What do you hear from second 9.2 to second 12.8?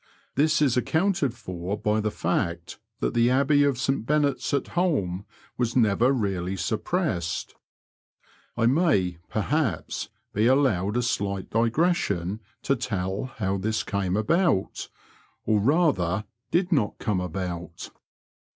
per haps, be allowed a slight digression to